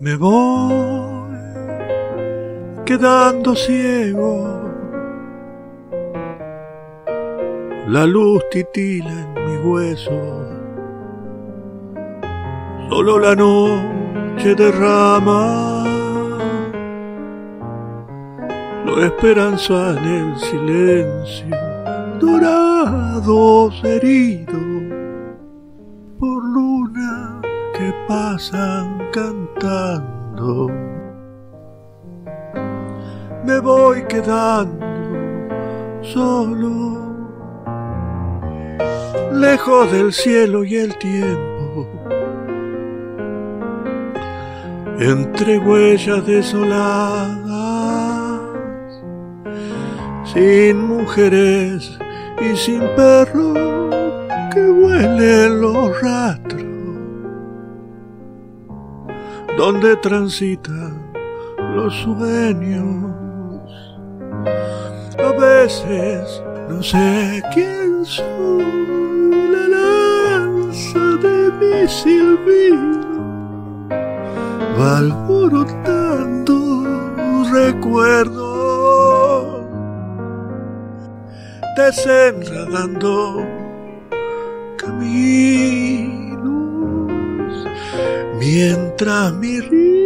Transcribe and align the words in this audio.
Me 0.00 0.16
voy 0.16 1.36
quedando 2.86 3.54
ciego. 3.54 4.48
La 7.86 8.06
luz 8.06 8.42
titila 8.50 9.10
en 9.10 9.34
mi 9.34 9.56
hueso. 9.58 10.46
Solo 12.88 13.18
la 13.18 13.34
noche 13.34 14.54
derrama 14.54 15.84
lo 18.86 19.04
esperanza 19.04 19.98
en 19.98 20.04
el 20.04 20.38
silencio, 20.38 21.56
dorados 22.18 23.84
heridos 23.84 24.79
pasan 28.10 28.98
cantando. 29.12 30.68
Me 33.44 33.60
voy 33.60 34.02
quedando 34.08 34.84
solo, 36.02 36.74
lejos 39.32 39.92
del 39.92 40.12
cielo 40.12 40.64
y 40.64 40.74
el 40.74 40.98
tiempo, 40.98 41.86
entre 44.98 45.58
huellas 45.58 46.26
desoladas, 46.26 47.30
sin 50.24 50.82
mujeres 50.82 51.96
y 52.40 52.56
sin 52.56 52.80
perros 52.96 53.56
que 54.52 54.62
huelen 54.68 55.60
los 55.60 56.02
rastros 56.02 56.69
donde 59.60 59.94
transitan 59.96 61.12
los 61.76 61.94
sueños. 61.94 63.12
A 65.18 65.32
veces 65.38 66.42
no 66.70 66.82
sé 66.82 67.42
quién 67.52 68.02
soy, 68.02 68.64
la 69.52 69.68
lanza 69.68 70.98
de 71.24 71.52
mi 71.60 71.86
silbido. 71.86 73.20
Va 74.78 74.96
alborotando 74.96 76.56
recuerdos, 77.52 78.40
desenredando 81.76 83.44
mientras 88.40 89.34
mi 89.34 89.60
risa 89.60 90.00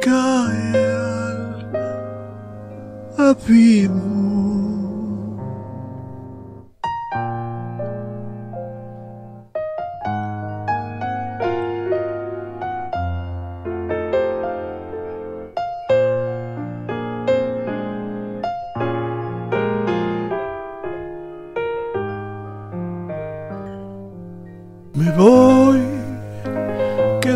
cae 0.00 0.76
al 0.78 1.66
abismo. 3.18 4.15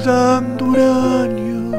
Quedando 0.00 0.64
huraño, 0.64 1.72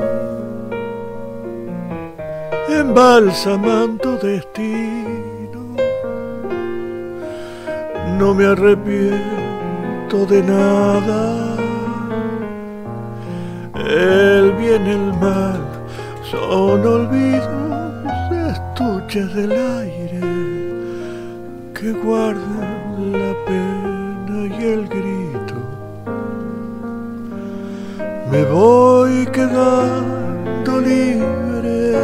embalsamando 2.70 4.18
destino. 4.18 5.62
No 8.20 8.34
me 8.36 8.46
arrepiento 8.46 10.26
de 10.30 10.44
nada. 10.44 11.56
El 13.76 14.52
bien 14.54 14.86
el 14.86 15.14
mal 15.20 15.62
son 16.30 16.86
olvidos, 16.86 18.06
estuches 18.56 19.34
del 19.34 19.52
aire 19.52 20.22
que 21.74 21.92
guardan 21.92 23.12
la 23.14 23.34
pena 23.46 24.56
y 24.60 24.64
el 24.64 24.88
grito. 24.88 25.11
Me 28.32 28.44
voy 28.46 29.26
quedando 29.26 30.80
libre, 30.80 31.98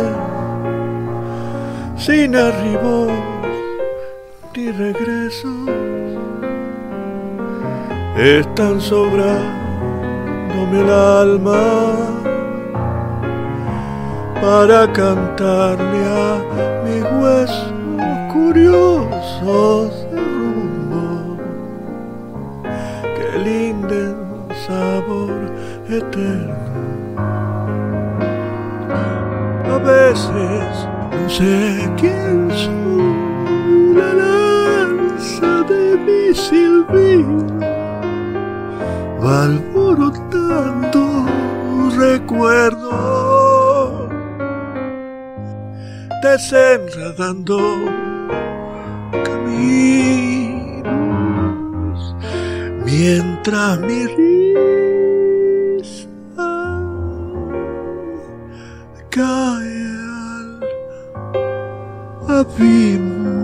sin 1.95 2.35
arribos 2.35 3.13
ni 4.53 4.71
regreso. 4.71 5.47
Están 8.17 8.81
sobrándome 8.81 10.81
el 10.81 10.89
alma 10.89 11.95
para 14.41 14.91
cantarle 14.91 16.05
a 16.05 16.41
mis 16.83 17.03
huesos 17.21 17.71
curiosos 18.33 20.05
de 20.11 20.19
rumbo 20.19 21.37
que 23.15 23.39
linden 23.39 24.26
sabor 24.67 25.39
eterno. 25.87 26.55
A 29.73 29.77
veces 29.79 30.87
no 31.11 31.29
sé 31.29 31.89
quién 31.97 32.49
soy, 32.51 33.93
la 33.95 34.11
lanza 34.23 35.63
de 35.71 35.83
mi 36.05 36.23
silbido. 36.35 37.37
Va 39.23 39.43
alborotando 39.45 41.03
recuerdos, 41.97 42.89
desenredando 46.21 47.57
caminos, 49.23 50.36
mientras 52.97 53.79
mi 53.81 54.07
risa 54.07 54.47
cae 59.09 59.85
al 60.29 60.51
abismo. 62.39 63.36